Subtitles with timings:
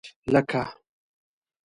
[0.33, 0.63] لکه